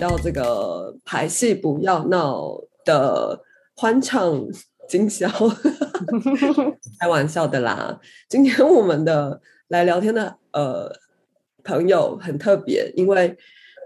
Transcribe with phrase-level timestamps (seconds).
[0.00, 3.38] 到这个排戏不要闹的
[3.76, 4.42] 欢唱
[4.88, 5.28] 今宵，
[6.98, 8.00] 开玩笑的啦。
[8.26, 10.90] 今天我们的来聊天的呃
[11.62, 13.36] 朋友很特别，因为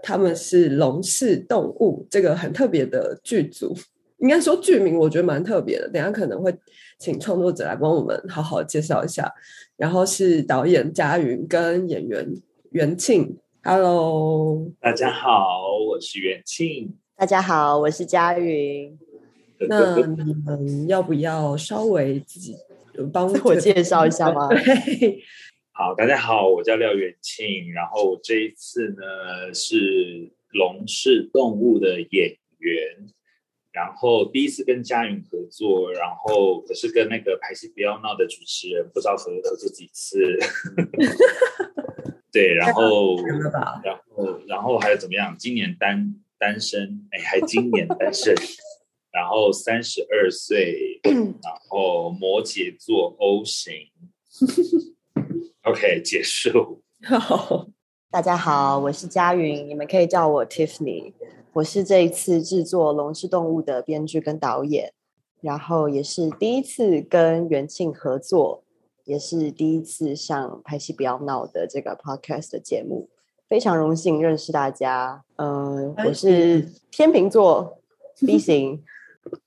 [0.01, 3.75] 他们是龙氏动物这个很特别的剧组。
[4.19, 6.57] 应该说剧名我觉得蛮特别的，等下可能会
[6.97, 9.29] 请创作者来帮我们好好介绍一下。
[9.75, 12.25] 然后是导演嘉云跟演员
[12.71, 16.95] 袁庆，Hello，大家好，我是元庆。
[17.15, 18.95] 大家好，我是佳云。
[19.67, 22.55] 那你们要不要稍微自己
[23.11, 24.47] 帮我介绍一下吗？
[25.73, 33.07] 好，大家好，我叫廖元庆，然后这一次呢是龙氏动物的演员。
[33.71, 40.37] 然后第一次跟佳云合作，然后可是跟那个排戏不要闹的主持人不知道合合作几次，
[42.35, 43.15] 对，然后
[43.81, 45.33] 然后然后还有怎么样？
[45.39, 48.35] 今年单单身，哎，还今年单身，
[49.09, 53.73] 然后三十二岁， 然后摩羯座 O 型，
[55.63, 56.81] OK，结束。
[57.05, 57.69] 好，
[58.11, 61.13] 大家好，我是佳云，你们可以叫我 Tiffany。
[61.53, 64.91] 我是这一次制作《龙之动物》的编剧跟导演，
[65.39, 68.64] 然后也是第一次跟元庆合作，
[69.05, 73.07] 也是第一次上《拍戏不要闹》的这个 podcast 的节目，
[73.47, 75.23] 非常荣幸认识大家。
[75.37, 77.79] 嗯，我是天秤座
[78.19, 78.83] B 型，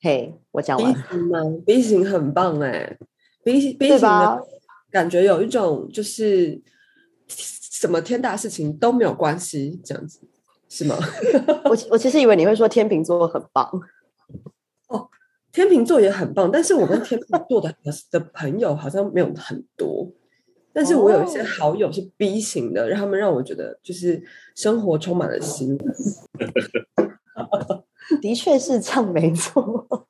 [0.01, 2.97] 嘿，我讲完 B 型吗？B 型很棒哎
[3.45, 4.47] ，B B 型的
[4.91, 6.63] 感觉有一种就是
[7.27, 10.21] 什么天大事情都没有关系这样子。
[10.71, 10.97] 是吗？
[11.65, 13.67] 我我其实以为你会说天秤座很棒
[14.89, 15.09] 哦，
[15.59, 17.75] 天秤座也很棒，但是我跟天秤座的
[18.13, 20.09] 的朋友好像没有很多，
[20.73, 24.23] 但是我有一些好友是 B 型的，让他们让我觉得就是
[24.55, 25.79] 生活充满了希望。
[28.23, 29.85] 的确是这样，没错。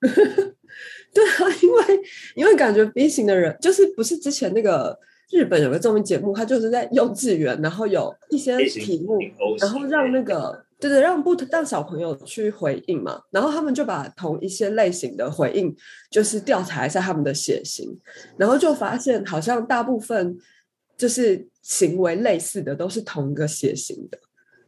[1.14, 2.00] 对啊，因为
[2.36, 4.98] 因为感觉 B 型的人就是不是之前那个。
[5.30, 9.18] 日本有个综艺节目，他就是在幼稚园，然后有一些题目，
[9.60, 15.74] 然后让那个对对，让不让小朋友去回应嘛，然后他们就把同一些类型的回应，
[16.10, 17.98] 就是调查一下他们的血型，
[18.36, 20.38] 然后就发现好像大部分
[20.96, 24.18] 就是行为类似的都是同一个血型的。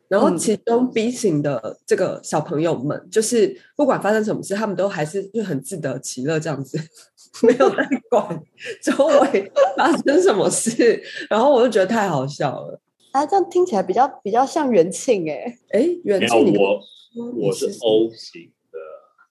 [0.09, 6.77] 然后其中 B 型的这个小朋友们，就是不管发生什么事，他们都还是就很自得其乐这样子，
[7.47, 8.43] 没有在管
[8.83, 11.01] 周围发生什么事。
[11.29, 12.81] 然后我就觉得太好笑了。
[13.13, 16.81] 啊，这样听起来比较比较像元庆哎哎，元庆，我
[17.37, 18.79] 我是 O 型的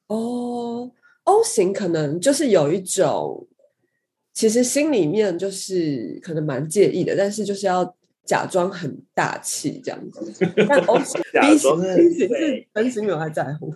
[0.07, 0.91] 哦
[1.23, 3.47] ，O 型可能就是有一种，
[4.33, 7.95] 其实心里面就是可能蛮介意的，但是就是要。
[8.25, 10.31] 假装很大气这样子，
[10.67, 13.73] 但 O 型、 B 型、B 型是真心有太在乎。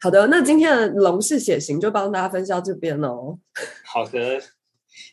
[0.00, 3.40] 好的，那今天的龙氏血型就帮大家分享这边喽。
[3.84, 4.40] 好的，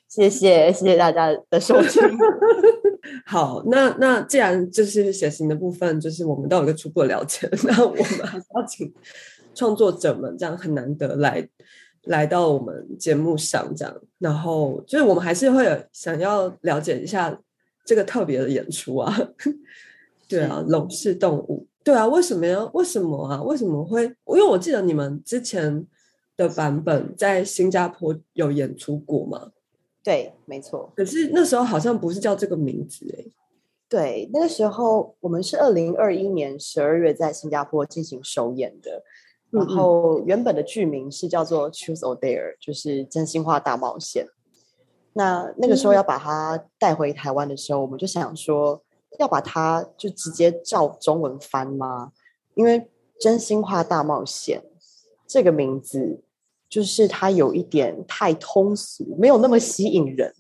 [0.10, 2.02] 谢谢谢谢大家的收听。
[3.26, 8.92] 好，那那既然就是写信的部分，就是我们都有一个初步的了解， 那我们还是要请
[9.54, 11.48] 创作者们这样很难得来
[12.04, 17.40] 来到我们节目上这样，然后就是我们还是会有想要了解一下。
[17.86, 19.12] 这个特别的演出啊，
[20.30, 22.70] 对啊，龙氏动物，对啊，为什么呀？
[22.72, 23.42] 为什么啊？
[23.42, 24.04] 为什么会？
[24.04, 25.88] 因为我记得你们之前
[26.38, 29.50] 的版本在新加坡有演出过嘛？
[30.10, 30.92] 对，没错。
[30.96, 33.26] 可是那时候好像不是叫这个名字哎。
[33.88, 39.04] 对，那个时候我们是二零二一年十二月在新加坡进行首演的，
[39.52, 44.26] 然后原本的剧名是叫做《Choose or Dare》，就是真心话大冒险。
[45.14, 48.82] 那那个时候要把它带回台湾的时候，我们就想说，
[49.20, 52.14] 要把它就直接照中文翻吗？
[52.56, 52.90] 因为
[53.20, 54.64] “真心话大冒险”
[55.28, 56.24] 这个名字，
[56.70, 60.34] 就是它有一点太通俗，没有那么吸引人。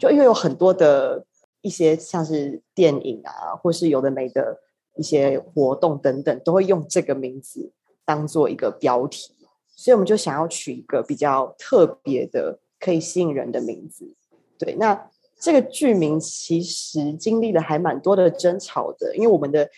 [0.00, 1.26] 就因为有很多的
[1.60, 4.58] 一些像是电影啊，或是有的没的
[4.96, 7.72] 一些活动等等，都会用这个名字
[8.04, 9.34] 当做一个标题，
[9.76, 12.58] 所以我们就想要取一个比较特别的。
[12.78, 14.14] 可以吸引人的名字，
[14.58, 14.74] 对。
[14.74, 19.70] 那这个剧名其实经历了还蛮多的争吵的，因为我们的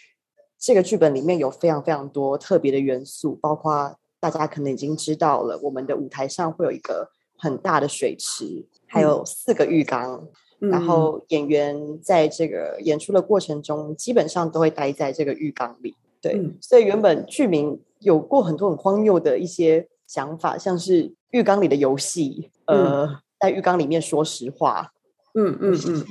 [0.59, 10.29] 这个剧本里面有非常非常多特别的元素，包括大家可能已经知道了，我们的舞台上会有一个很大的水池，还有四个浴缸，
[10.59, 15.95] 然后演员在这个演出的过程中，基本上都会待在这个浴缸里。
[16.21, 21.15] 对，所以原本剧名有过很多很荒谬的一些想法，像是。
[21.33, 23.07] 浴缸里的游戏，呃，
[23.39, 24.95] 在浴缸里面说实话，
[25.35, 26.07] 嗯嗯嗯，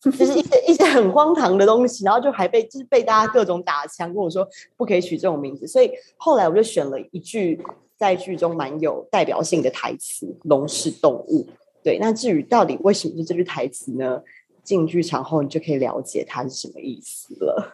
[0.00, 5.66] 就是一些一很荒唐的东西，然后就还被就是被大家各种打枪，跟我说不可以取这种名字。
[5.66, 7.60] 所以后来我就选了一句
[7.96, 11.46] 在剧中蛮有代表性的台词“龙是动物”。
[11.82, 14.22] 对，那至于到底为什么是这句台词呢？
[14.62, 17.72] 进剧场后你就可以了解它是什么意思了。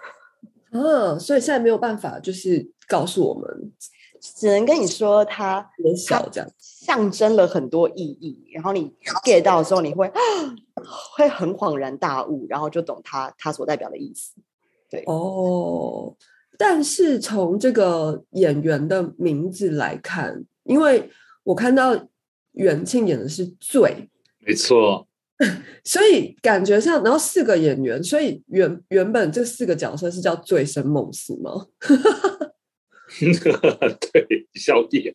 [0.71, 3.73] 嗯，所以现在没有办法，就是告诉我们，
[4.35, 8.51] 只能跟你说它很小这样，象征了很多意义。
[8.53, 8.93] 然后你
[9.25, 10.11] get 到的时候，你会
[11.17, 14.33] 会很恍然大悟，然后就懂它它所代表的意思。
[14.91, 16.15] 对哦，
[16.59, 21.11] 但是从这个演员的名字来看，因为
[21.45, 22.09] 我看到
[22.53, 24.09] 袁庆演的是醉，
[24.41, 25.07] 没错。
[25.85, 31.67] 所以感觉上，然后四个演员，所以原原本这四个角色是叫醉生梦死吗？
[34.13, 35.15] 对，小弟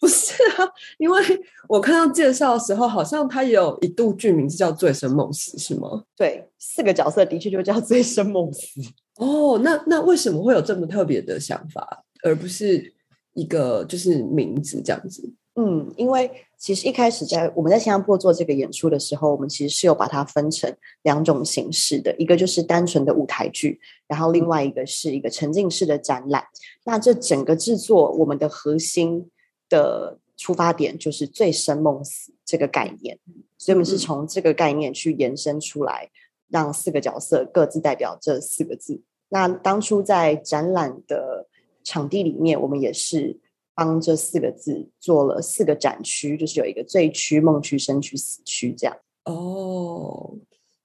[0.00, 0.68] 不是啊，
[0.98, 1.22] 因为
[1.68, 6.04] 我看到介绍的时候，好像他也有一度剧名是叫醉生梦死，是吗？
[6.16, 8.80] 对，四个角色的确就叫醉生梦死。
[9.16, 12.92] 哦，那那为什么会有这么特别的想法，而不是
[13.34, 15.32] 一个就是名字这样子？
[15.54, 16.30] 嗯，因为
[16.62, 20.72] 其实一开始在我们在新加坡做这个演出的时候，我们其实是有把它分成
[21.02, 26.44] 两种形式的，一个就是单纯的舞台剧，然后另外一个是一个沉浸式的展览。
[26.84, 29.28] 那这整个制作，我们的核心
[29.68, 33.18] 的出发点就是醉生梦死这个概念，
[33.58, 36.10] 所以我们是从这个概念去延伸出来，
[36.48, 39.02] 让四个角色各自代表这四个字。
[39.30, 41.48] 那当初在展览的
[41.82, 43.40] 场地里面，我们也是。
[43.74, 48.96] 帮这四个字做了四个展区，就是有一个醉区、梦区、生区、死区这样。
[49.24, 50.36] 哦，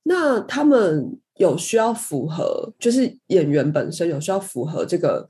[0.04, 5.28] 那他们有需要符合，就是演员本身有需要符合这个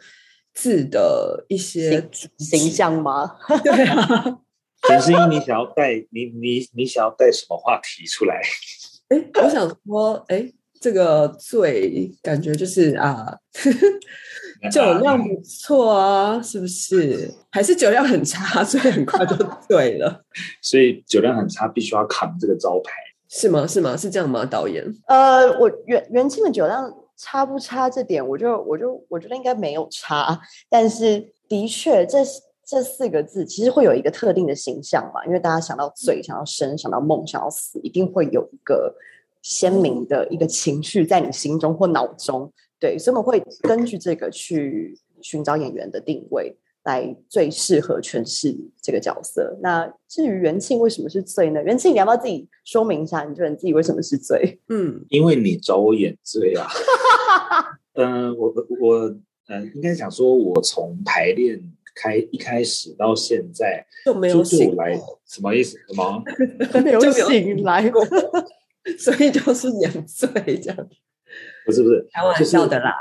[0.53, 3.37] 字的一些形象吗？
[3.63, 4.39] 对啊，
[4.83, 8.41] 陈思英，你想要带你你你想要带什么话题出来？
[9.09, 13.39] 哎，我想说，哎，这个醉感觉就是啊。
[14.71, 17.31] 酒量不错啊，是不是？
[17.51, 19.35] 还是酒量很差，所以很快就
[19.67, 20.23] 醉了。
[20.61, 22.91] 所以酒量很差，必须要扛这个招牌，
[23.29, 23.65] 是吗？
[23.67, 23.95] 是吗？
[23.95, 24.45] 是这样吗？
[24.45, 24.83] 导演？
[25.07, 27.89] 呃，我元元庆的酒量差不差？
[27.89, 30.39] 这点我就我就我觉得应该没有差，
[30.69, 32.19] 但是的确，这
[32.65, 38.93] 这四个字其实会有一个特定的形象嘛，因为大家想到醉、想到生、想到梦、想到死，一定会有一个
[39.41, 42.51] 鲜明的一个情绪在你心中或脑中。
[42.79, 49.57] 对，所以我们会根据这个去寻找演员的定位，来最适合诠释这个角色。
[49.61, 51.61] 那至于元庆为什么是醉呢？
[51.63, 53.23] 元庆，你要不要自己说明一下？
[53.23, 54.59] 你觉得你自己为什么是醉？
[54.69, 56.67] 嗯，因为你找我演醉啊。
[57.95, 59.15] 嗯，我我
[59.49, 61.59] 嗯，应该讲说，我从排练
[61.95, 64.95] 开一开始到现在就没有醒来，
[65.25, 65.77] 什么意思？
[65.87, 66.23] 什么
[66.83, 68.05] 没有醒来过？
[68.99, 70.29] 所以就是演醉
[70.59, 70.89] 这样。
[71.67, 72.95] 不是不是开玩笑的啦，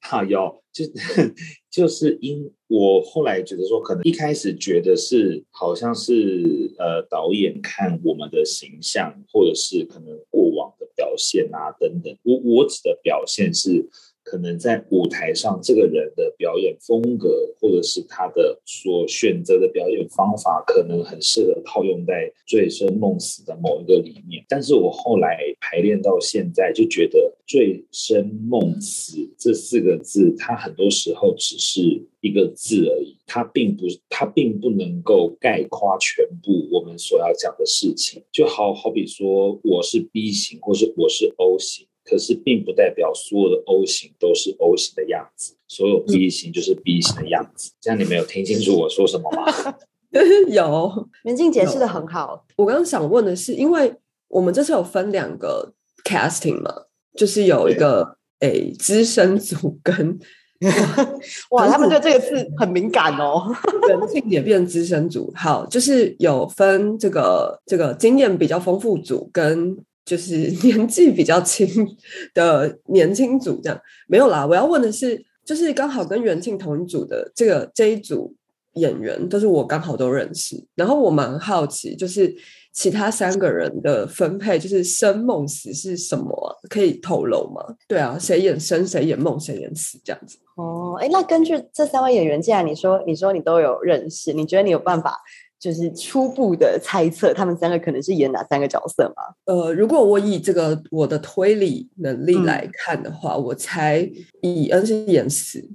[0.00, 0.84] 哈 有就
[1.70, 13.88] 就是因我后来觉得说，可能一开始觉得是好像是呃导演看我们的形象，或者是可能过往的表现啊等等，我我指的表现是。
[14.28, 24.44] 可能在舞台上，这个人的表演风格，或者是他的所选择的表演方法，可能很适合套用在醉生梦死的某一个里面。
[24.46, 31.80] 但是我后来排练到现在，就觉得醉生梦死这四个字，它很多时候只是
[32.20, 38.22] 一个字而已，它并不，它并不能够概括全部我们所要讲的事情。
[38.30, 41.86] 就好好比说，我是 B 型，或是我是 O 型。
[42.08, 47.72] 可是并不代表所有的 O 型都是 O 型的样子，所有 B 型就是 B 型的样子。
[47.82, 49.44] 这样你没有听清楚我说什么吗？
[50.48, 52.46] 有，明静解释的很好。
[52.56, 53.94] 我刚刚想问的是，因为
[54.28, 56.72] 我们这次有分两个 casting 嘛，
[57.14, 60.18] 就是有一个诶资深组跟
[61.50, 63.54] 哇，他们对这个字很敏感哦。
[63.86, 69.76] 人性也变资深组，好，就是有分这个这个经验比较丰富组跟。
[70.08, 71.68] 就是 年纪比较轻
[72.32, 74.46] 的年轻组这样没有啦。
[74.46, 78.34] 我要问的是，就是刚好跟元庆同一组的这个这一组
[78.72, 80.56] 演员，都是我刚好都认识。
[80.74, 82.34] 然后我蛮好奇，就是
[82.72, 86.58] 其他三个人的分配，就是生梦死是什么？
[86.70, 87.60] 可以透露吗？
[87.86, 90.38] 对啊，谁演生，谁演梦，谁演死这样子。
[90.56, 95.18] 哦，哎，那根据这三位演员，既然你说你说你都有认识，你觉得你有办法？
[95.58, 99.34] 就是初步的猜测，他们三个可能是演哪三个角色吗？
[99.46, 104.08] 呃，如果我以这个我的推理能力来看的话，我猜
[104.42, 105.68] 以恩是演死，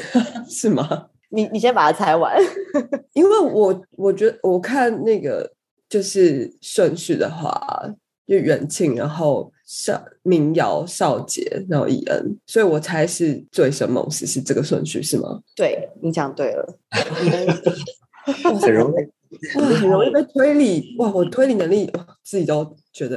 [0.48, 1.06] 是吗？
[1.30, 2.36] 你你先把它猜完，
[3.14, 5.50] 因为我我觉得我看那个
[5.88, 7.88] 就是顺序的话，
[8.26, 15.40] 就元庆，然后少民谣少杰，然后以恩，所以我猜是醉生梦死是这个顺序是吗？
[15.56, 16.78] 对你讲对了，
[18.60, 19.19] 很容易。
[19.56, 21.10] 哇，很容易被推理哇！
[21.12, 21.90] 我推理能力
[22.24, 23.16] 自己都觉得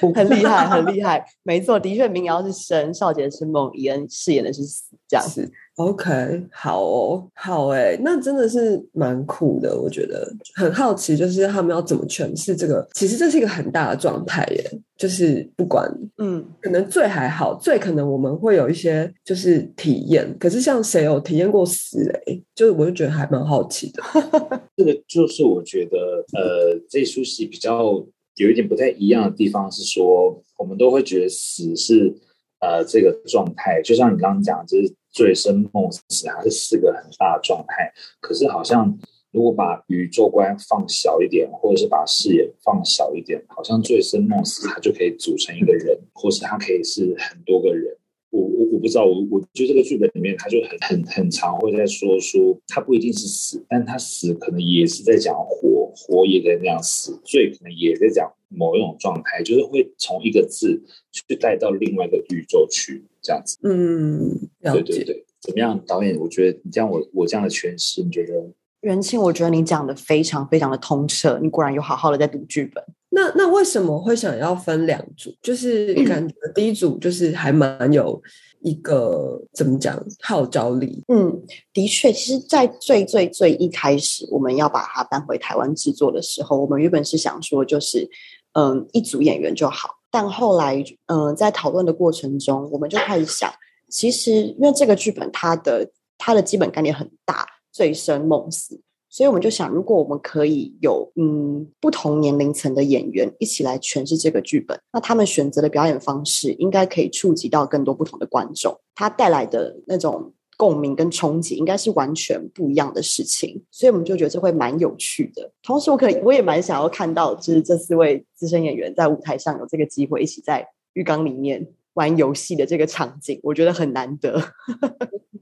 [0.00, 1.24] 很 很 厉害，很厉害。
[1.42, 5.50] 没错，的确，民谣是生，少杰是梦，伊恩饰演的是死，这样子。
[5.76, 12.88] OK，好哦，好哎，那真的是蛮酷的，我觉得很好奇，就是他们要怎么诠释这个？
[12.94, 22.42] 其实这是一个很大的状态耶，就是不管，嗯，可能最还好，最可能我们会有一些就是体验，可是像谁有体验过死嘞？
[22.54, 24.02] 就是我就觉得还蛮好奇的。
[24.78, 25.98] 这个就是我觉得，
[26.32, 27.92] 呃，这出戏比较
[28.36, 32.14] 有一点不太一样的地方是说，我们都会觉得死是
[32.60, 34.94] 呃这个状态，就像你刚刚讲，就是。
[35.16, 38.98] 醉生梦死还是四个很大的状态，可是好像
[39.32, 47.96] 如果把宇宙观放小一点，或者是把视野放小一点，好像醉生梦死它就可以组成一个人，或是它可以是很多个人。
[48.28, 63.02] 我我我不知道，我我觉得这个剧本里面他就很很很常会在说说，他不一定是死，但他死可能也是在讲活，活也在那样死，醉可能也在讲某一种状态，就是会从一个字去带到另外一个宇宙去。
[63.22, 66.18] 这样子，嗯，对对对，怎么样，导演？
[66.18, 68.34] 我觉得你这样，我我这样的诠释，你觉得？
[68.80, 72.84] 元庆，我觉得你讲的非常非常的通彻，你果然有好好的在读剧本。
[73.08, 75.34] 那那为什么会想要分两组？
[75.42, 78.20] 就是感觉第一组就是还蛮有
[78.60, 81.02] 一个怎么讲号召力。
[81.08, 81.42] 嗯，
[81.72, 88.08] 的确，其实，在最最最一开始，我们要把它搬回台湾制作的时候，我们原本是想说，就是
[88.52, 89.96] 嗯，一组演员就好。
[90.10, 93.50] 但后来，嗯，在讨论的过程中，我们就开始想，
[93.88, 110.32] 其实因为这个剧本它的它的基本概念很大，醉生梦死，所以我们就想，如果我们可以有嗯不同年龄层的演员一起来诠释这个剧本，那他们选择的表演方式应该可以触及到更多不同的观众，他带来的那种。
[110.58, 115.52] 共鸣跟冲击应该是完全不一样的事情，所以我们就觉得这会蛮有趣的。
[115.62, 124.40] 同时，我可我也蛮想要看到，就是这四位资深演员在舞台上有这个机会一起在浴缸里面玩游戏的这个场景，我觉得很难得。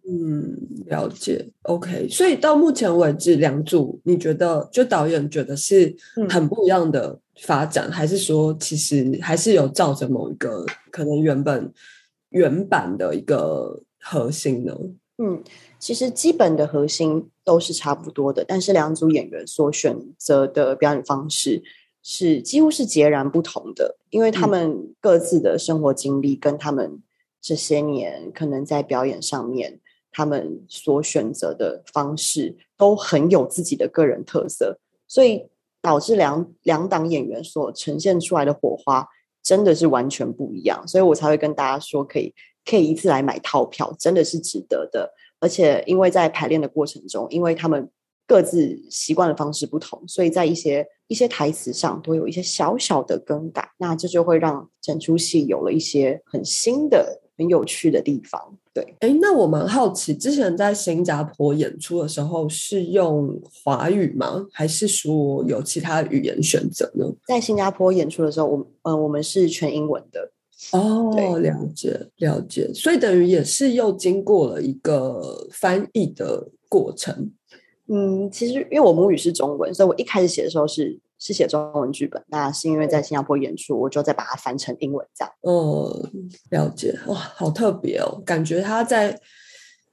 [0.06, 0.56] 嗯，
[0.86, 1.48] 了解。
[1.62, 5.94] OK，所以到目前为止，两组你觉得就导演觉得是
[6.28, 11.72] 很不一样的发展，还是说其实还是有照着某一个可能原本
[12.30, 14.72] 原版的一个核心呢？
[15.18, 15.42] 嗯，
[15.78, 21.62] 其实基本的核心都是差不多的，但是两组演员所选择的表演方式
[22.04, 27.02] 是几乎是截然不同的，因为他们各自的生活经历跟他们
[27.40, 29.80] 这些年可能在表演上面，
[30.12, 35.48] 他们所选择的方式都很有自己的个人特色，所以
[35.82, 39.08] 导致两两档演员所呈现出来的火花
[39.42, 42.32] 真的是完全不一样，所以我才会跟大家说可以。
[42.66, 45.12] 可以一次来买套票，真的是值得的。
[45.38, 47.90] 而且，因为在排练的过程中，因为他们
[48.26, 53.70] 各自习惯的方式不同，所以在一些一些台词上都有一些小小的更改。
[53.78, 58.58] 那这就会让整出戏有了一些很新的、很有趣的地方。
[58.72, 64.46] 对，哎，那我蛮好奇，之前在新加坡演出的时候是用华语吗？
[64.52, 67.06] 还是说有其他语言选择呢？
[67.26, 70.32] 在新加坡演出的时候，我嗯，我们是全英文的。
[70.72, 77.30] 哦，了解了解，所以等于也是又经过了一个翻译的过程。
[77.88, 82.22] 嗯，其实因为我母语是中文，所以我一开始写的时候是是写中文剧本。
[82.28, 85.32] 那是因为在新加坡演出，我就再把它翻成英文这样。
[85.42, 86.08] 哦，
[86.50, 89.20] 了解，哇，好特别哦，感觉他在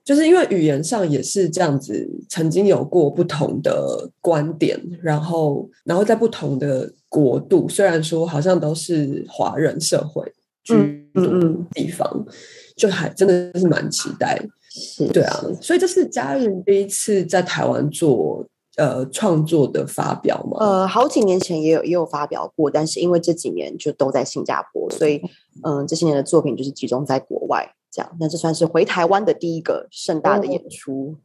[0.03, 10.33] 就是因为语言上也是这样子，曾经有过不同的观点，然后然后在不同的国度，虽然说好像都是华人社会。
[10.63, 10.75] 居
[11.15, 12.23] 住地方，
[12.77, 14.39] 就还真的是蛮期待，
[14.73, 18.45] 是对啊，所以这是家人第一次在台湾做
[18.77, 20.57] 呃创作的发表吗？
[20.61, 25.21] 呃，好几年前也有也有发表过，但是因为这几年就都在新加坡，所以
[25.63, 28.09] 嗯，这些年的作品就是集中在国外这样。
[28.17, 31.17] 那这算是回台湾的第一个盛大的演出。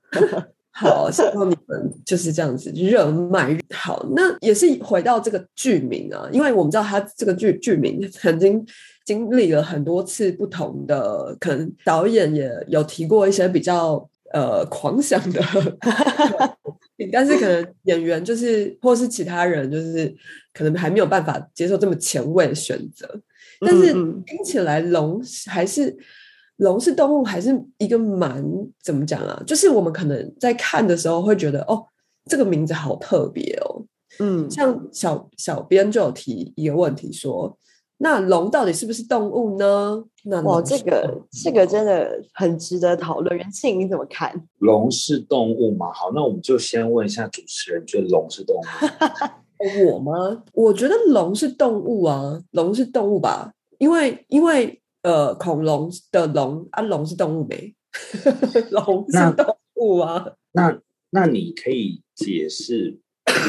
[0.77, 3.59] 好，希望你们就是这样子热卖。
[3.75, 8.65] 好，那也是回到这个剧名啊，因为我们知道他这个剧剧名曾经。
[9.07, 15.41] 经历了很多次不同的，可能导演也有提过一些比较呃狂想的，
[17.13, 20.13] 但是可能演员就是或是其他人就是
[20.53, 23.09] 可能还没有办法接受这么前卫的选择。
[23.61, 25.97] 但是听起来龙还是
[26.57, 28.45] 龙是动物，还是一个蛮
[28.83, 29.43] 怎么讲啊？
[29.47, 31.85] 就是我们可能在看的时候会觉得哦，
[32.31, 33.85] 这个名字好特别哦。
[34.19, 37.59] 嗯，像小小编就有提一个问题说。
[37.99, 40.05] 那龙到底是不是动物呢？
[40.25, 43.35] 那哇，这个这个真的很值得讨论。
[43.35, 44.47] 袁庆，你怎么看？
[44.59, 45.91] 龙是动物吗？
[45.95, 48.61] 好，那我们就先问一下主持人，觉得龙是动物？
[49.95, 50.43] 我吗？
[50.53, 53.51] 我觉得龙是动物啊，龙是动物吧？
[53.79, 57.73] 因为因为呃，恐龙的龙啊，龙是动物没？
[58.73, 60.33] 龙是动物啊？
[60.51, 60.77] 那
[61.11, 62.99] 那你可以解释，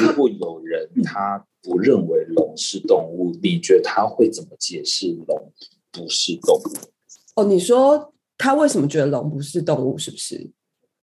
[0.03, 5.51] 如果有人他不认为龙是动物，你觉得他会怎么解释龙
[5.91, 7.41] 不是动物？
[7.41, 9.97] 哦，你说他为什么觉得龙不是动物？
[9.97, 10.51] 是不是？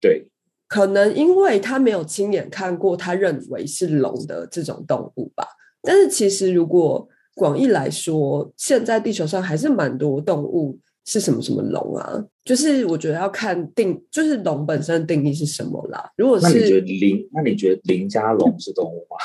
[0.02, 0.32] 对。
[0.68, 5.48] 可能因为他没有亲眼看过他认为是龙的这种动物吧。
[5.84, 7.08] 但是其实如果
[7.40, 12.26] 广义来说，现在地球上还是蛮多动物是什么什么龙啊。
[12.44, 16.12] 就是我觉得要看定，就是龙本身的定义是什么啦。
[16.18, 19.16] 如果是你觉得林，那你觉得林家龙是动物吗？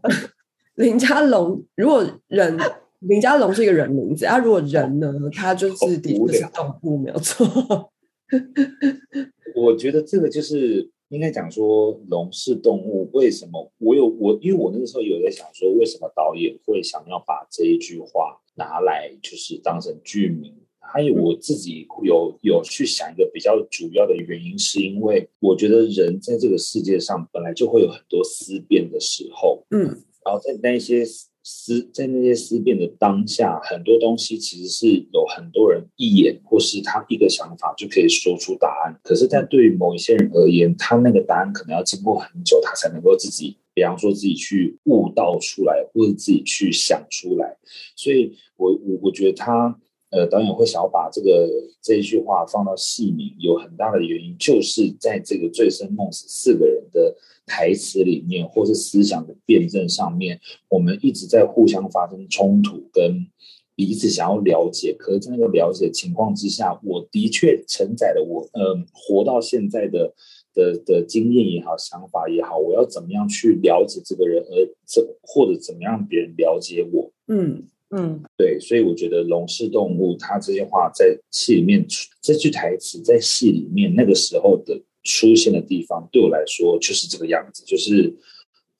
[0.76, 2.56] 林家龙，如果人
[3.00, 7.92] 林家龙是一个人名字啊，如果人呢，他就是的确是动物，没有错。
[9.54, 13.70] 我觉得这个就是应该讲说，龙是动物，为什么？
[13.78, 20.54] 我有我，因为我那个时候有在想说，为什么导演会想要把这一句话拿来就是当成剧名？
[20.78, 29.82] 还有我自己有有去想一个比较主要的原因，是因为我觉得人在这个世界上本来就会有很多思辨的时候，嗯，
[30.24, 31.04] 然后在那些。
[31.50, 39.00] 思在那些思辨的当下，很多东西其实是有很多人一眼或是他一个想法就可以说出答案。
[39.02, 47.56] 可是，在对于某一些人而言，他那个答案可能要经过很久，他才能够自己，比方说自己去悟道出来，或者自己去想出来。
[47.96, 49.78] 所以，我我我觉得他。
[50.12, 51.48] 呃，导演会想要把这个
[51.80, 57.14] 这一句话放到戏名，有很大的原因，就是在这个醉生梦死四个人的
[57.50, 63.26] 台词里面，或是思想的辩证上面，我们一直在互相发生冲突，跟
[63.74, 64.94] 彼此想要了解。
[64.96, 70.14] 可是，在那个了解情况之下，我的确承载了我，嗯，活到现在的
[70.54, 74.54] 的的经验也好，想法也好，我要怎么样去了解这个人，而
[74.86, 77.64] 怎或者怎么样别人了解我，嗯。
[77.92, 81.84] 嗯，对，所以我觉得龙是动物，它这些话在戏里面，
[82.22, 88.14] 这句台词在戏里面那个时候的出现的地方，对我来说就是这个样子，就是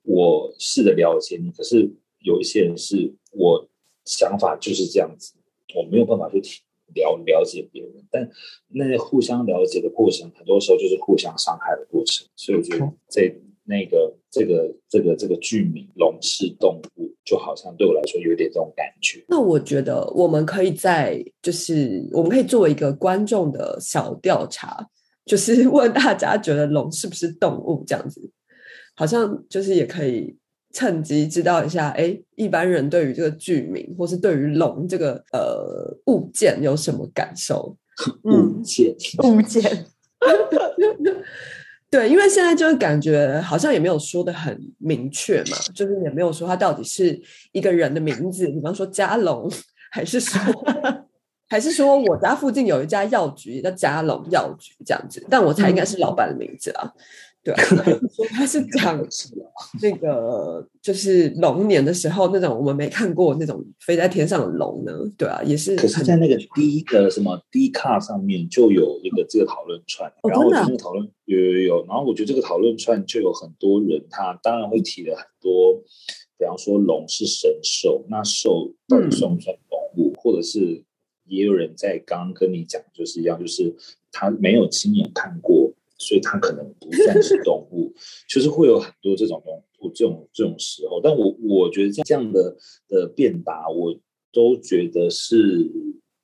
[0.02, 3.68] 我试着了解你，可是有一些人是我
[4.04, 5.34] 想法就是这样子，
[5.74, 6.62] 我没有办法去
[6.94, 8.30] 了了解别人，但
[8.68, 17.08] 那些互相了解的过程，很多时候就是互相伤害的过程，所以我觉得这那个这个这个这个剧名“龙是动物”。
[17.22, 19.24] 就好像对我来说有点这种感觉。
[19.28, 24.84] 那我觉得我们可以在，就是我们可以做一个观众的小调查，
[25.24, 28.30] 就是 问大家觉得龙是不是动物这样子，
[28.94, 30.36] 好像就是也可以
[30.72, 37.76] 趁机知道一下，哎，一般人对于这个剧名或是对于龙这个呃物件有什么感受？
[38.24, 39.86] 物件，物件。
[41.90, 49.50] 对，因为现在就是感觉好像也没有说的很明确嘛，就是也没有说它到底是一个人的名字，比方说加龙，
[49.90, 50.40] 还是说，
[51.50, 56.90] 还是说我家附近有一家药局叫嘉龙药局这样子，但我猜应该是老板的名字啊。
[57.42, 57.54] 对，
[58.32, 59.02] 他是讲
[59.80, 65.74] 那个就是龙年的时候那种我们没看过那种飞在天上的龙呢，对啊，也是。
[65.74, 75.72] 可是，在那个第一个什么 D 卡上面就有一个这个讨论串，然后这个讨论有有有，然后我觉得这个讨论串就有很多人，他当然会提了很多，
[76.38, 80.12] 比方说龙是神兽，那兽到底算不算动物？
[80.18, 80.84] 或者是
[81.30, 83.74] 也有人在刚刚跟你讲，就是一样，就是
[84.12, 85.72] 他没有亲眼看过。
[86.02, 87.92] 所以他可能不算是动物，
[88.26, 89.62] 就是会有很多这种东
[89.94, 90.98] 这种这种时候。
[90.98, 92.56] 但我我觉得这样的
[92.88, 93.94] 的辩答，我
[94.32, 95.70] 都觉得是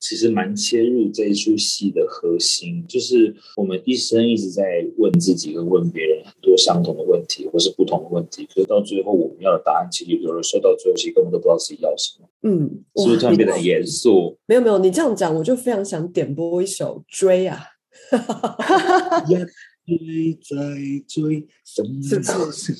[0.01, 12.26] 其实蛮切入这一出戏的核心，就是我们一生一直在问自己和问别人很多相同的问题，或是不同的问题，可是到最后我们要的答案，其实有人说到最后，其实根本都不知道自己要什么。
[12.47, 14.39] 嗯，是不是突然变得很严肃？
[14.47, 17.61] 没有没有，你这样讲，我就非常想点播一首《追》啊。
[19.85, 20.65] 一直在
[21.09, 22.75] 追，是不是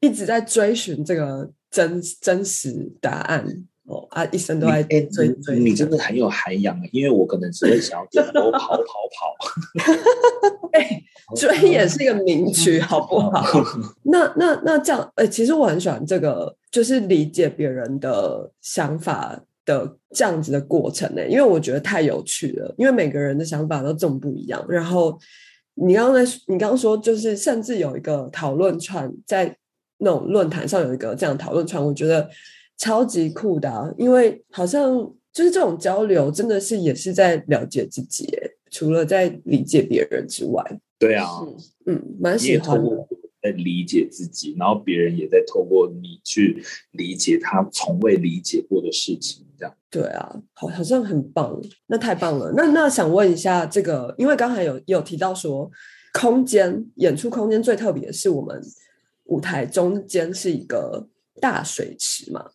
[0.00, 3.66] 一直在追寻这个真真实答案？
[3.86, 5.58] 哦啊，一生都在追追。
[5.58, 9.36] 你真的很有涵养，因为我可能只会想要点播跑 跑跑。
[10.72, 11.02] 哎，
[11.36, 13.44] 追 也是一个名曲，好不好？
[14.04, 22.74] 那那那这样，哎，其实我很喜欢这个，就是理解别人的想法的这样子的过程呢，因为我觉得太有趣了。
[22.78, 25.18] 因为每个人的想法都这么不一样，然后。
[25.74, 29.56] 你刚刚在，你刚刚说，就是甚至有一个讨论串在
[30.00, 32.28] 那种论坛上有一个这样讨论串，我觉得
[32.76, 34.92] 超级酷的，因为好像
[35.32, 38.28] 就是这种交流，真的是也是在了解自己，
[38.70, 40.80] 除了在理解别人之外。
[40.98, 41.26] 对啊，
[41.86, 42.80] 嗯，蛮喜欢
[43.42, 49.74] 在理解自己，然后别人也在透过你去理解他从未理解过的事情，这样。
[49.90, 52.52] 对啊，好，好像很棒，那太棒了。
[52.56, 55.68] 那那想问一下，这个因为刚才有有提到说，
[56.12, 58.62] 空间演出空间最特别的是我们
[59.24, 61.08] 舞台中间是一个
[61.40, 62.50] 大水池嘛？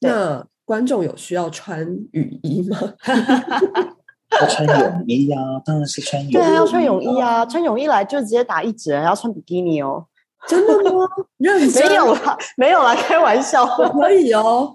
[0.00, 2.78] 那观众有需要穿雨衣吗？
[4.40, 6.32] 要穿泳衣呀，当然是穿泳衣。
[6.32, 10.06] 对啊，要穿泳衣啊，穿泳衣来就直接打一折，要穿比基尼哦。
[10.46, 11.08] 真的吗？
[11.38, 11.48] 没
[11.94, 14.74] 有啦，没有啦，开玩笑，可以哦。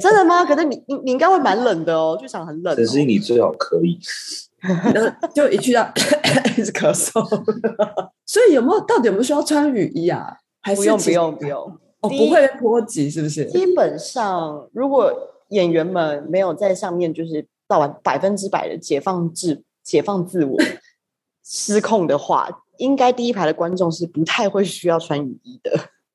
[0.00, 0.44] 真的吗？
[0.44, 2.76] 可是你你你应该会蛮冷的哦，剧场很冷。
[2.76, 3.98] 可是你最好可以，
[5.34, 5.90] 就一去到
[6.56, 7.20] 一直咳嗽。
[8.26, 10.36] 所以有没有到底有没有需要穿雨衣啊？
[10.62, 11.78] 还是不用不用不用？
[12.00, 13.44] 哦，不会波及是不是？
[13.46, 15.12] 基本上，如果
[15.48, 20.56] 演员们没有在上面就是到完百分之百的解放自解放自我
[21.44, 22.64] 失控的话。
[22.80, 25.70] 应该第一排的观众是不太会需要穿雨衣的。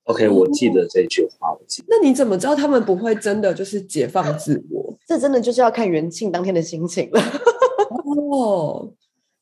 [0.06, 1.88] OK，我记得这句话，我记得。
[1.92, 4.98] 那你怎么知道他们不会真的就是解放自我？
[5.06, 7.22] 这真的就是要看元庆当天的心情了。
[8.32, 8.92] 哦，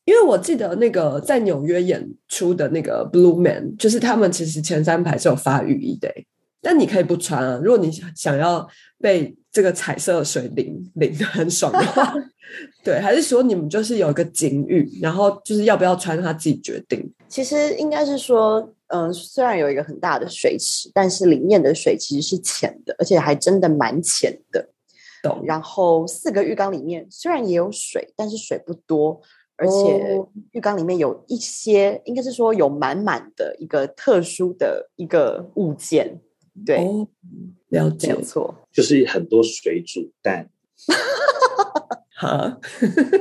[0.03, 6.13] 因为我记得那个在纽约演出的那个 Blue Man，就是他们其实前三排是有发雨衣的，
[6.63, 7.59] 但你可以不穿啊。
[7.61, 8.67] 如果你想要
[8.99, 12.11] 被这个彩色水淋淋的很爽的话。
[12.83, 17.11] 对，还是说你们就是有一个警语，然后就是要不要穿，他自己决定。
[17.27, 24.69] 其实应该是说，嗯，虽然有一个很大的水池，但是里面的水其实是浅的，而且还真的蛮浅的。
[25.23, 25.41] 懂。
[25.45, 29.19] 然后四个浴缸里面虽然也有水，但是水不多，
[29.55, 30.21] 而且
[30.51, 36.19] 浴缸里面有一些，应该是说有满满的一个特殊的一个物件。
[36.65, 36.77] 对，
[37.69, 40.49] 了解，没错，就是很多水煮蛋。
[42.15, 42.59] 哈，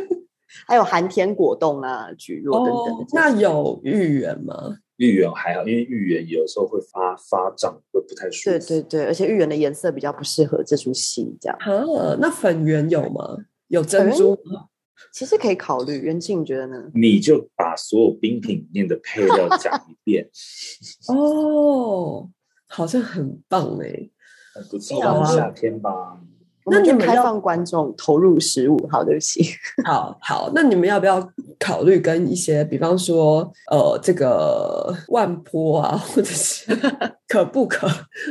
[0.67, 3.07] 还有寒天果冻啊、菊若等等。
[3.13, 4.77] 那有芋圆吗？
[4.97, 8.59] 芋圆还好，因为芋圆有时候会发发胀，会不太舒服。
[8.59, 11.59] 对对对，而且芋圆的颜色比较不适合这出戏，这样。
[11.59, 13.39] 啊，那粉圆有吗？
[13.69, 14.67] 有珍珠吗？
[15.13, 15.99] 其实可以考虑。
[15.99, 16.91] 袁静觉得呢？
[16.95, 20.29] 你就把所有冰品里面的配料讲一遍。
[21.09, 22.31] 哦，
[22.73, 24.11] 好像很棒哎，
[24.55, 25.01] 很不错。
[25.27, 26.19] 夏天吧。
[26.65, 29.43] 那你们开放观众投入十五，好，对不起。
[29.85, 36.73] 好好，那你们要不要考虑跟一些，比方说，呃，这个万波啊，或者是
[37.27, 37.89] 可不可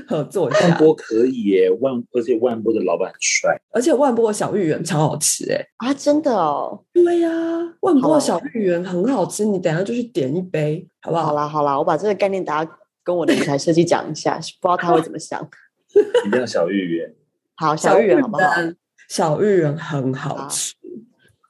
[0.07, 0.69] 合作一下？
[0.69, 6.85] 万波可以耶，万而且万波的老板很帅，而且万波的小芋圆超好吃哎啊，真的哦。
[6.93, 7.29] 对呀，
[7.81, 11.25] 万波的小芋圆很好吃，你等下就去点一杯，好不好？
[11.25, 12.71] 好啦好啦，我把这个概念大家
[13.03, 15.41] 跟我的舞台设计讲一下，不知道他会怎么想。
[16.25, 17.13] 一定要小芋圆。
[17.55, 18.53] 好，小芋圆好不好？
[19.09, 20.73] 小芋圆很好吃。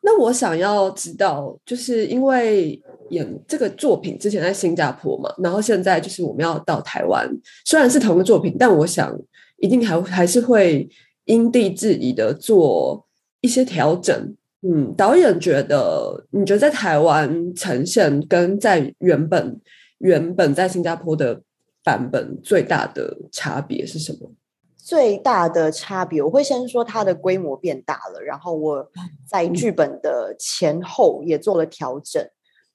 [0.04, 7.30] 那我想要知道，就是因为演这个作品之前在新加坡嘛，然后现在就是我们要到台湾，
[7.66, 9.16] 虽然是同个作品，但我想
[9.58, 10.90] 一定还还是会
[11.26, 13.06] 因地制宜的做
[13.42, 14.36] 一些调整。
[14.64, 19.60] 嗯，导演觉得，你觉得在台湾呈现跟在原本
[20.02, 21.42] 原本在新加坡的
[21.84, 24.32] 版本最大的差别是什么？
[24.78, 28.92] 最大的差别，我会先说它的规模变大了，然后我
[29.28, 32.28] 在剧本的前后也做了调整。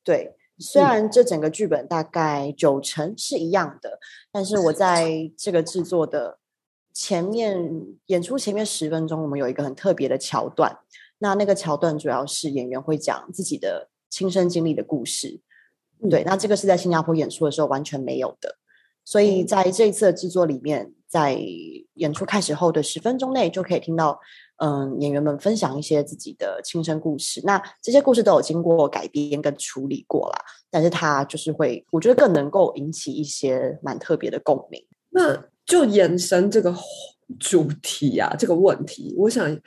[0.04, 3.98] 对，虽然这整个剧本大概九成是一样的，
[4.30, 6.38] 但是我在这个制作的
[6.92, 10.78] 前面演出前面十分钟，我们有一个很特别的桥段。
[11.18, 15.40] 那那个桥段主要是演员会讲自己的亲身经历的故事。
[16.08, 18.56] 对，那这个是在新加坡演出的时候完全没有的，
[19.04, 20.92] 所以在这一次的制作里面。
[21.08, 21.38] 在
[21.94, 24.18] 演出开始后的十分钟内，就可以听到，
[24.56, 27.40] 嗯，演员们分享一些自己的亲身故事。
[27.44, 34.84] 那这些故事都有经过改编跟处理过啦，但是它就是会，我觉得更能够引起一些蛮特别的共鸣。
[35.10, 36.74] 那就延伸这个
[37.38, 39.58] 主题啊，这个问题，我想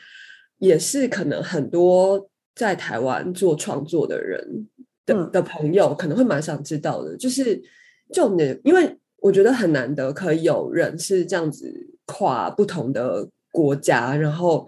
[0.57, 4.67] 也是可能很多在台湾做创作的人
[5.17, 7.61] 的的朋友可能会蛮想知道的，就是
[8.13, 8.97] 就你因为。
[9.21, 11.69] 我觉得很难得，可以有人是这样子
[12.05, 14.65] 跨不同的国家，然后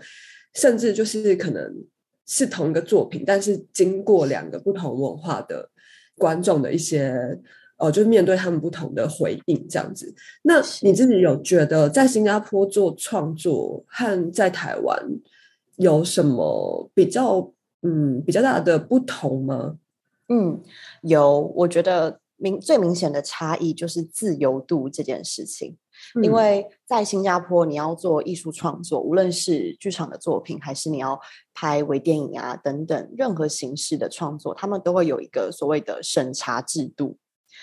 [0.56, 1.74] 甚至就是可能
[2.28, 5.70] 是同一个作品，但是经过两个不同文化的
[6.18, 7.40] 观众的一些
[7.78, 10.14] 呃，就是面对他们不同的回应这样子。
[10.42, 15.02] 那你自己有觉得在新加坡做创作和在台湾
[15.78, 19.78] 有什么比较嗯比较大的不同吗？
[20.32, 20.64] 嗯，
[21.02, 22.20] 有，我觉得。
[22.44, 25.78] 明最明显的差异就是自由度这件事情，
[26.24, 31.20] 因为在新加坡，你要做艺术创作，无论是剧场的作品，还是你要
[31.54, 37.20] 拍微电影啊等等，任何形式的创作，他们都会有一个所谓的审查制度。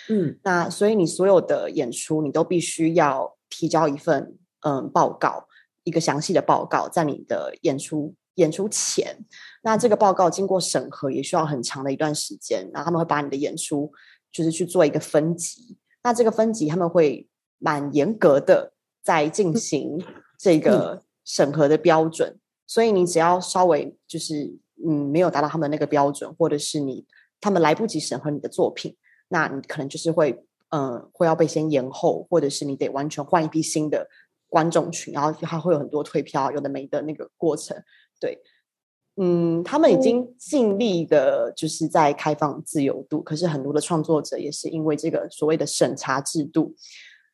[0.08, 5.48] 嗯，那所以你所有的演出，你都必须要提交一份嗯报告，
[5.82, 9.24] 一个详细的报告，在你的演出演出前，
[9.68, 13.92] 那这个报告经过审核也需要很长的一段时间，然后他们会把你的演出
[14.32, 17.28] 就是去做一个分级，那这个分级他们会
[17.58, 20.02] 蛮严格的在进行
[20.38, 27.04] 这个审核的标准，所以你只要稍微就是嗯没有达到他们那个标准，或者是你
[27.38, 28.96] 他们来不及审核你的作品。
[29.28, 34.08] 那你可能就是会，嗯，会要被先延后，或者是你得完全换一批新的
[34.48, 37.76] 观众群，然后还会有很多退票，有的没的那个过程。
[38.18, 38.40] 对，
[39.20, 46.74] 嗯，他们已经尽力的，就是在开放自由度，可是很多的创作者也是因为这个所谓的审查制度，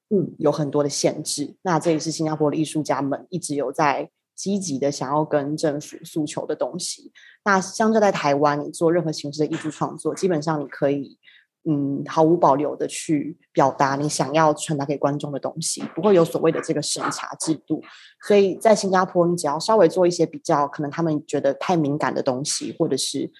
[0.08, 1.54] 嗯，有很多的限制。
[1.62, 7.12] 那这也是新加坡的艺术家们一直有在积极的想要跟政府诉求的东西。
[7.44, 11.18] 那相较在台湾，你做任何形式的艺术创作，基本上你可以。
[11.66, 17.82] 嗯，毫无保留的去表达你想要传达给观众的东西，不会有所谓的这个审查制度。
[18.26, 23.32] 所以在新加坡，你只要稍微做一些比较可能他们觉得太敏感的东西，或者是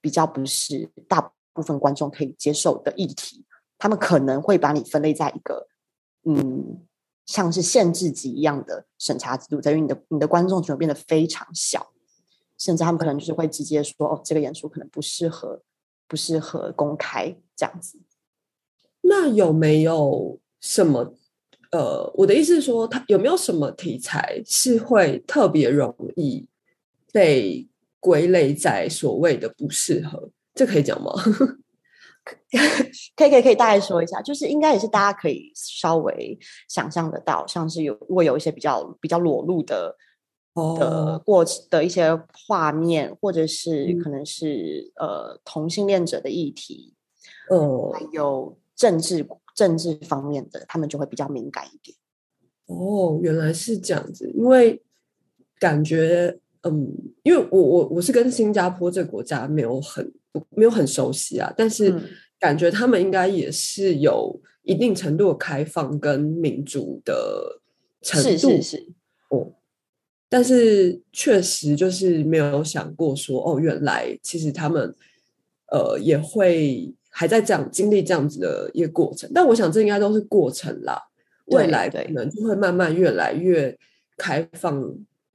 [0.00, 3.44] 比较不是大部分观众可以接受的议题，
[3.78, 5.66] 他们可能会把你分类在一个
[6.24, 6.82] 嗯，
[7.26, 11.88] 像是限制级一样的审查制度，在于你的你的观众群变得非常小，
[12.56, 15.62] 甚至他们可能就是会直接说，哦，这个演出可能不适合。
[16.08, 17.96] 不适合公开这样子，
[19.02, 21.14] 那有没有什么？
[21.70, 26.48] 呃，我的意思是说，他有没有什么题材是会特别容易
[27.12, 27.68] 被
[28.00, 30.30] 归类在所谓的不适合？
[30.56, 31.12] 这可以讲吗？
[33.16, 36.36] 可以，可以，可以大概说一下，就是应该也是大家可以稍微
[36.68, 39.96] 想象得到，像是有如果有一些比较比较裸露的。
[40.78, 42.14] 的过的一些
[42.46, 46.92] 画面，或者是可能是呃同性恋者的议题，
[47.50, 51.96] 呃，还有政治政治方面的，他们就会比较敏感一点。
[52.66, 54.82] 哦，原来是这样子，因为
[55.58, 60.12] 感觉嗯，因为我我我是跟新加坡这个国家没有很
[60.50, 61.94] 没有很熟悉啊，但是
[62.38, 67.60] 感觉他们应该也是有一定程度的开放跟民主的
[68.00, 68.92] 程度，是是是，
[69.28, 69.54] 哦。
[70.28, 74.94] 但是确实就是没有想过说哦，原来其实他们
[75.70, 79.30] 呃也会还在这样经历这样子的一个过程。
[79.32, 81.00] 但我想这应该都是过程啦，
[81.46, 83.78] 未来可能就会慢慢越来越
[84.16, 84.82] 开放。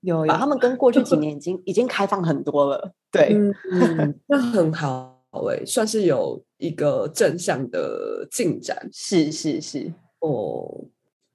[0.02, 2.92] 有有，他们跟过去几 年已经已经开放很多了。
[3.12, 8.90] 对，嗯， 那很好哎，算是有一个正向的进展。
[8.92, 10.86] 是是是，哦，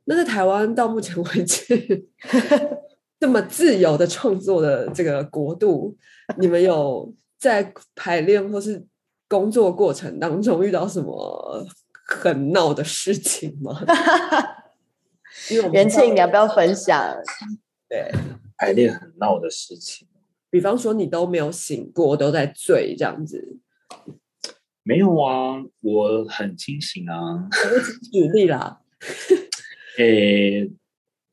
[0.05, 2.07] 那在台湾到目前为止。
[3.19, 5.97] 这么自由的创作的这个国度，
[6.39, 8.85] 你们有在排练或是
[9.33, 11.67] 工作过程当中遇到什么
[12.05, 13.81] 很闹的事情吗？
[15.73, 17.17] 元庆，你要不要分享？
[17.89, 18.13] 对，
[18.59, 20.07] 排练很闹的事情，
[20.51, 23.59] 比方说你都没有醒过，都在醉这样子。
[24.83, 27.49] 没有啊，我很清醒啊。
[28.13, 28.83] 举例啦，
[29.97, 30.71] 诶，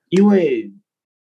[0.07, 0.71] 因为。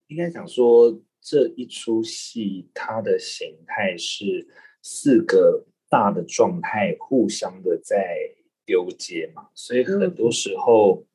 [0.08, 4.46] 应该讲说，这一出戏它的形态是
[4.82, 8.18] 四个大的状态互相的在
[8.66, 11.06] 丢接嘛，所以很多时候，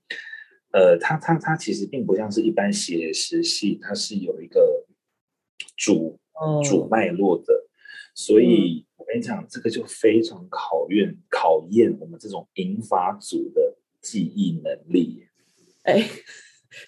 [0.72, 4.86] 呃，它它它其实并不像是一般写实戏，它是有一个
[5.74, 6.20] 主
[6.62, 7.66] 主脉络的，
[8.14, 15.26] 所以我跟你讲，这个就非常考验考验我们这种引法组的记忆能力，
[15.84, 16.06] 哎。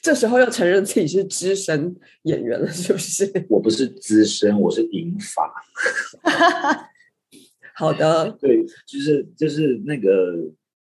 [0.02, 3.46] 这时候要承认自己是资深演员了，是不是？
[3.48, 5.64] 我不是资深，我是引法。
[7.78, 10.34] 好的， 对，就是就是那个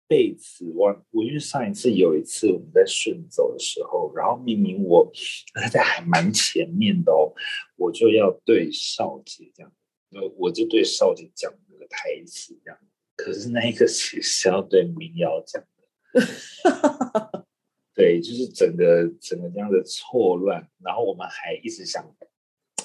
[0.07, 5.11] 被子，我我因为上一次有一次我们在顺走的时候，然后明明我
[5.71, 7.31] 在还蛮前面的哦，
[7.77, 9.71] 我就要对少杰这样，
[10.11, 12.79] 呃，我就对少杰讲那个台词这样，
[13.15, 15.67] 可是那一个其实要对民谣讲的。
[17.93, 22.03] 对，就是整个整个这样的错乱，然后我们还一直想，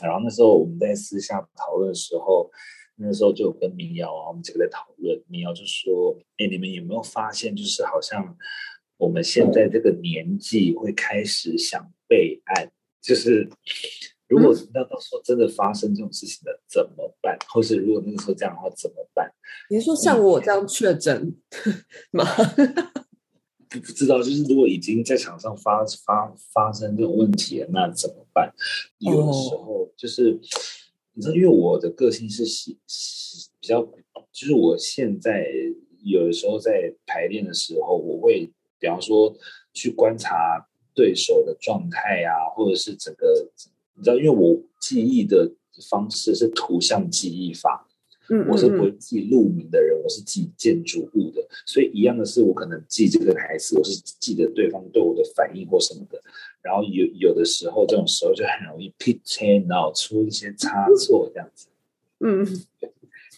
[0.02, 2.50] 然后那时候我们在私下讨论的时候，
[2.96, 8.36] 那时候就有跟民谣啊，我们几个在讨论，民谣就说：“哎，你们有没有发现，就是好像
[8.96, 12.70] 我们现在这个年纪会开始想备案，
[13.02, 13.48] 就是
[14.28, 17.36] 如果那到时候真的发生这种事情了怎么办？
[17.48, 19.30] 或是如果那个时候这样的话怎么办？
[19.70, 21.36] 你说像我这样确诊
[22.12, 22.24] 吗？”
[23.68, 28.54] 不不知道，就是如果已经在场上发发发生这种问题了，那怎么办？
[28.98, 30.38] 有的时候就是
[31.16, 33.80] 你知道，因为我的个性是喜喜比较，
[34.30, 35.46] 就是我现在
[36.04, 39.34] 有的时候在排练的时候，我会比方说
[39.72, 43.50] 去观察对手的状态啊，或者是整个
[43.94, 45.50] 你知道，因为我记忆的
[45.88, 47.85] 方式是图像记忆法。
[48.48, 56.20] 我是不会记路名的人，我是记建筑物的，所以一样的是，我可能记这个台词，我是记得对方对我的反应或什么的。
[56.60, 61.68] 然后有有的时候，这种时候就很容易 pitch in，然后出一些差错这样子。
[62.18, 62.44] 嗯，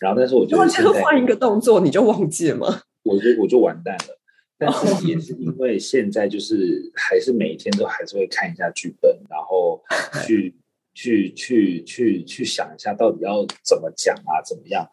[0.01, 2.83] 然后但是我觉得现在换一个动作你就忘记了吗？
[3.05, 4.19] 我就我就完蛋了。
[4.57, 9.83] 但是也是因为现在就是还是每一天都还是会看一下剧本，然后
[10.27, 10.55] 去。
[10.99, 14.43] 去去去去想一下，到底要怎么讲啊？
[14.45, 14.85] 怎么样？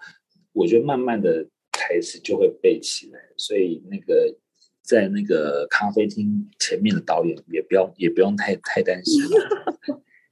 [0.54, 3.20] 我觉得慢慢的台词就会背起来。
[3.36, 4.38] 所以那个
[4.84, 9.20] 在那个咖啡厅前面的导演也不要也不用太太担心，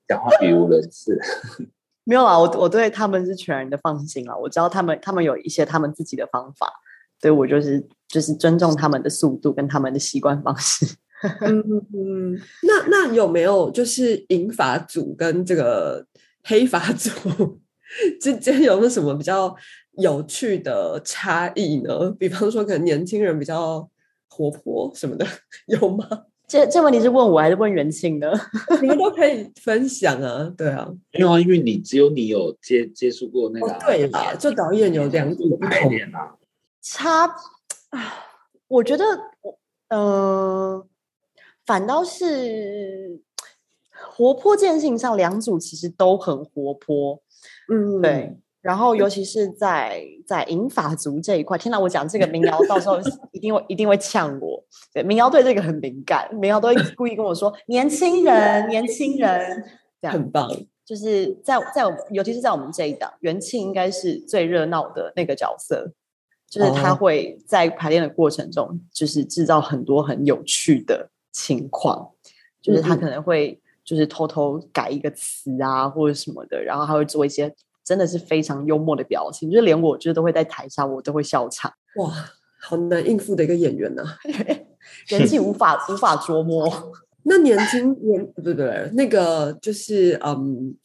[0.07, 1.19] 讲话语无伦次。
[2.05, 4.37] 没有啊，我我对他们是全然的放心啊。
[4.37, 6.71] 我知道他们他们有一些他们自己的方法，
[7.19, 10.85] 所以我就是就是尊重他们的速度跟他们的习惯方式。
[11.41, 11.59] 嗯
[11.93, 16.05] 嗯，那那有没有就是银发组跟这个
[16.43, 17.09] 黑发组
[18.19, 19.55] 之间有没有什么比较
[19.97, 22.11] 有趣的差异呢？
[22.19, 23.87] 比方说，可能年轻人比较
[24.29, 25.25] 活泼什么的，
[25.67, 26.05] 有吗？
[26.45, 28.31] 这这问题是问我还是问元庆呢？
[28.81, 36.35] 你们都可以分享啊，对啊，没有啊，因为你只有你有接接触过那个，对啦，就导演有两种排练啊，
[36.81, 37.25] 差
[37.89, 38.13] 啊，
[38.67, 39.05] 我觉得
[39.41, 39.57] 我
[39.89, 40.83] 嗯。
[41.65, 43.21] 反倒是
[43.91, 47.21] 活泼见性上，两组其实都很活泼，
[47.71, 48.37] 嗯，对。
[48.61, 52.97] 然后尤其是在在银发族这一块，听到我讲这个民谣，到时候
[53.33, 54.63] 一定会一定会呛我。
[54.93, 59.65] 对，民谣对这个很敏感，民谣都会故意跟我说：“年轻人， 年轻人，
[60.01, 60.49] 这样很棒。”
[60.85, 65.91] 就是在在我尤其是在我们这一档，元庆应该是最热闹的那个角色，
[66.49, 71.09] 就是他会在排练的过程中，就是制造很多很有趣的。
[71.33, 72.11] 情况
[72.61, 81.73] 就是他可能会就是偷偷改一个词啊或者什么的，然后他会做一些真的是非常幽默的表情，就是连我就是都会在台下我都会笑场。
[81.97, 82.09] 哇，
[82.61, 84.03] 好难应付的一个演员呐，
[85.09, 86.93] 人气无法 无法捉摸。
[87.23, 90.75] 那年轻年不对对，那个就是嗯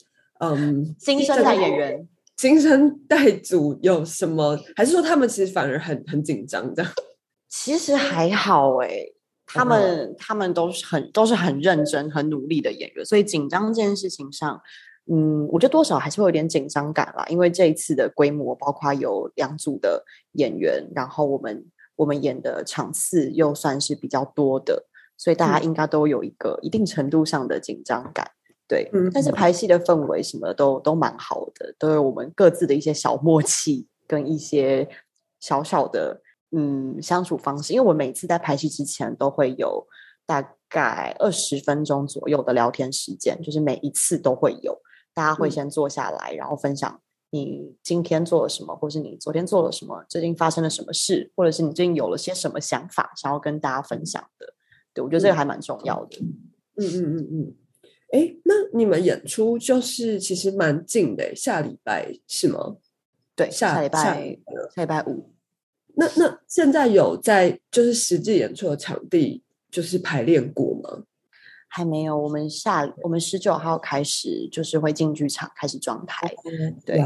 [0.41, 4.59] 嗯新生代演员， 新生代组有什么？
[4.75, 6.85] 还是说他们其实反而很很紧张的？
[7.49, 8.89] 其实还好哎。
[9.49, 14.61] 他们他们都是很都是很认真、很努力的演员，所以紧张这件事情上，
[15.11, 17.25] 嗯，我觉得多少还是会有点紧张感啦。
[17.29, 21.65] 因为这一次的规模，包括有两组的演员，然后我们
[21.97, 24.85] 我们演的场次又算是比较多的，
[25.17, 28.31] 所以大家应该都有一个一定程度上的紧张感。
[28.69, 34.87] 对，嗯但是排戏的氛围什么都都蛮好的，都有我们各自的一些小默契跟一些
[35.41, 36.21] 小小的。
[36.51, 39.87] 嗯，相处方式，因为我每次在拍戏之前都会有
[40.25, 44.81] 大概二十分钟左右的聊天时间，就是每一次都会有，
[45.13, 54.55] 大家会先坐下来，然后分享你今天做了什么，或是你昨天做了什么，最近发生了什么事，或者是你最近有了些什么想法，想要跟大家分享的。
[54.95, 56.19] 对我觉得这个还蛮重要的。
[56.21, 57.55] 嗯嗯嗯嗯。
[58.11, 62.77] 哎，那你们演出就是其实蛮近的，下礼拜是吗？
[63.37, 64.39] 对，下礼拜
[64.75, 65.38] 下礼拜五。
[66.01, 71.03] 那那现在有在就是实际演出的场地就是排练过吗？
[71.67, 76.33] 还没有，我们下我们十九号开始就是会进剧场开始装台。
[76.87, 77.01] 对，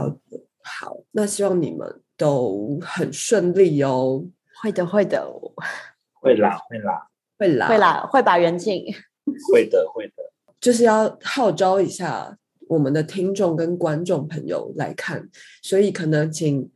[0.63, 4.27] 好，那希望你们都很顺利哦。
[4.61, 5.27] 会的，会的，
[6.21, 8.85] 会啦，会啦， 会啦，会啦，会把人进。
[9.51, 10.15] 会的，会的，
[10.61, 12.37] 就是要号召一下
[12.69, 15.31] 我们的听众跟观众朋友来看，
[15.63, 16.71] 所以可能请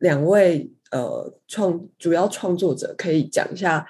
[0.00, 0.68] 两位。
[0.90, 3.86] 呃，创主要创作者可以讲一下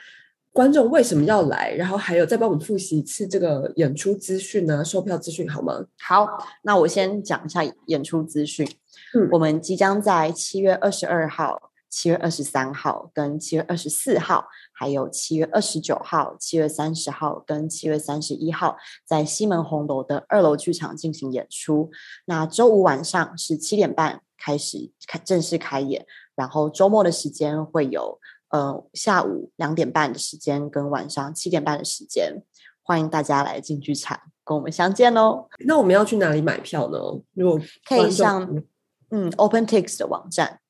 [0.53, 4.85] 观众为什么要来，然后还有再帮我们复习一次这个演出资讯呢？
[4.85, 5.87] 售票资讯好吗？
[5.99, 6.27] 好，
[6.63, 8.69] 那我先讲一下演出资讯。
[9.15, 18.77] 嗯，我们即将在七月二十二号、七月二十三号跟七月二十四号，还有七月二十九号、七月三十号跟七月三十一号，
[19.07, 21.91] 在西门红楼的二楼剧场进行演出。
[22.27, 26.05] 那周五晚上是七点半开始开正式开演。
[26.41, 28.19] 然后周末的时间会有，
[28.49, 32.43] 呃，下午两点半的时间跟晚上七点半的时间，
[32.83, 35.49] 欢迎大家来进剧场跟我们相见哦。
[35.67, 36.99] 那我们要去哪里买票呢？
[37.35, 38.63] 如果可以上
[39.11, 40.61] 嗯 OpenTix 的网站，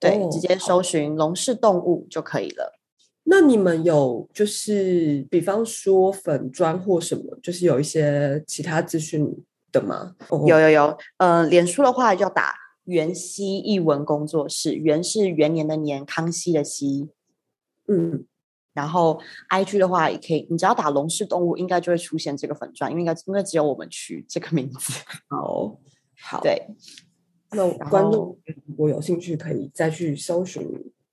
[0.00, 2.76] 对，直接搜寻“龙氏动物”就可以了。
[3.22, 9.24] 那你们有就是比方说粉砖或什么，就是有一些其他资讯
[9.70, 10.16] 的吗？
[10.48, 17.08] 有有有，呃，脸书的话要打元熙译文工作室，元是元年的年，康熙的熙，
[17.86, 18.26] 嗯。
[18.72, 19.20] 然后
[19.50, 24.92] ，IG 的话也可以，你只要打“龙氏动物”，应该就会出现这个粉钻，因为应该应该只有我们取这个名字。
[25.28, 25.76] 好，
[26.20, 26.68] 好，对。
[27.50, 30.62] 那观众如果有兴趣，可以再去搜寻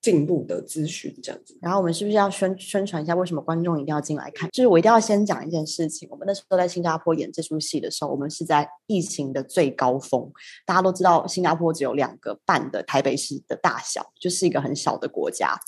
[0.02, 1.58] 进步的资讯，这样子。
[1.62, 4.50] 然后我们是不是要宣宣传一下，为什么观众一定要进来看？
[4.52, 6.08] 就是我一定要先讲一件事情。
[6.12, 10.32] 我们那时候在新加坡演这出戏的时候，我们是在疫情的最高峰。
[10.66, 15.60] 大家都知道，新加坡只有两个半的台北市的大小，就是一个很小的国家。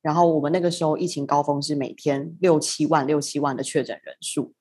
[0.00, 4.52] 然后我们那个时候疫情高峰是每天六七万六七万的确诊人数，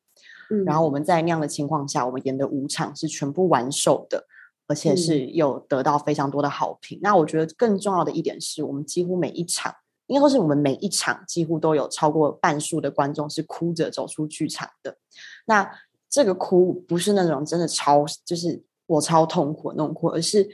[0.49, 4.25] 嗯，然后我们在那样的情况下，我们演的五场是全部完售的，
[4.73, 6.97] 而且是有得到非常多的好评。
[7.03, 9.71] 那我觉得更重要的一点是，我们几乎每一场，
[10.07, 14.97] 应该说是我们每一场几乎都有超过半数的观众是哭着走出剧场的。
[15.45, 15.69] 那
[16.09, 20.49] 这个哭不是那种真的超，就是我超痛苦那种哭，而是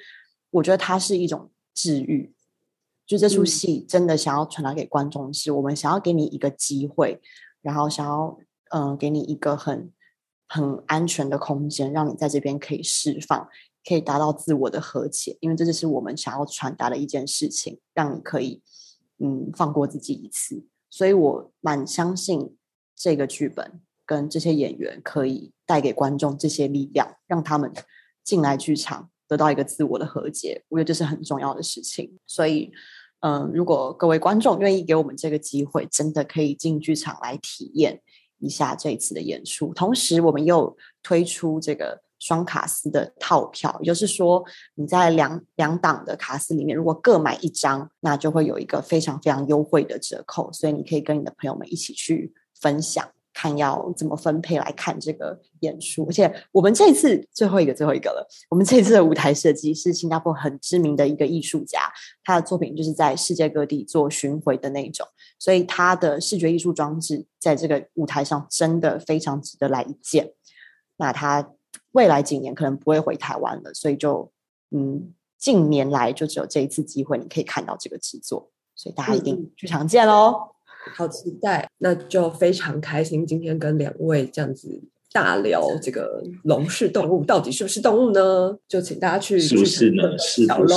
[0.51, 2.33] 我觉得它是一种治愈。
[3.07, 7.21] 就这出戏真的想要传达给观众是，我们想要给你一个机会，
[7.61, 8.37] 然后想要
[8.71, 9.91] 嗯给你一个很
[10.47, 13.47] 很安全的空间，让你在这边可以释放，
[13.87, 18.61] 可以达到自我的和解，因为这就是我们想要传达的一件事情，让你可以
[19.19, 20.65] 嗯放过自己一次。
[20.89, 22.55] 所以我蛮相信
[22.95, 27.71] 这个剧本跟这些演员可以带给观众这些力量，让他们
[28.23, 30.63] 进来剧场得到一个自我的和解。
[30.69, 32.71] 我觉得这是很重要的事情，所以。
[33.21, 38.01] 嗯，如果各位观众愿意给我们这个机会，真的可以进剧场来体验
[38.37, 39.73] 一下这次的演出。
[39.73, 44.43] 同时，我们又推出这个双卡司的套票，也就是说，
[44.75, 53.09] 你在两两档的卡司里面，如果各买一张，那就会有一个非常非常优惠的折扣，所以你可以跟你的朋友们一起去分享。
[53.31, 58.27] 看要怎么分配来看这个演出，而且我们这次最后一个最后一个了。
[58.49, 61.79] 我们这次的舞台设计是新加坡很知名的一个艺术家，
[62.21, 65.07] 他的作品就是在世界各地做巡回的那种，
[65.37, 70.33] 所以他的视觉艺术装置在这个舞台上真的非常值得来一见。
[70.97, 71.51] 那他
[71.91, 74.31] 未来几年可能不会回台湾了，所以就
[74.71, 80.51] 嗯，近年来就只有这一次机会，你可以看到这个制作，所以大家一定剧场见喽。
[80.95, 84.81] 好期待，那就非常开心，今天跟两位这样子
[85.11, 88.57] 大聊这个龙是动物到底是不是动物呢？
[88.67, 90.17] 就请大家去是不是呢？
[90.17, 90.75] 是不是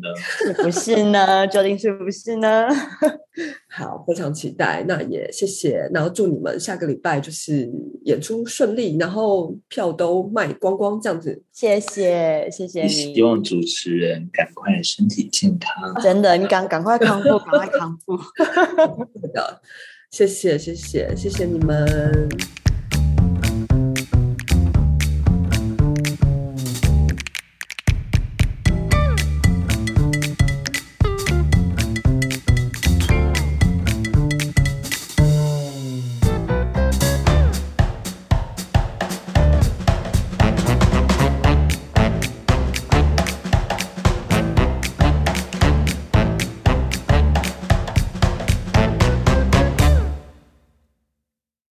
[0.00, 0.14] 呢？
[0.18, 1.46] 是不是呢？
[1.46, 2.68] 究竟是不是呢？
[3.78, 7.70] 好，非常期待，那也谢谢，然后祝你们下个礼拜就是
[8.06, 11.40] 演出顺利，然后票都卖光光这样子。
[11.52, 12.88] 谢谢，谢谢你。
[12.88, 15.94] 希望主持人赶快身体健康。
[16.02, 18.16] 真的，你赶赶快康复，赶快康复。
[19.32, 19.60] 的，
[20.10, 22.28] 谢谢，谢谢，谢谢你们。